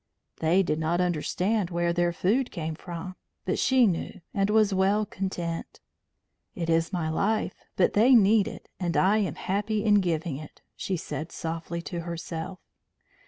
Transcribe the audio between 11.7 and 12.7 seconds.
to herself.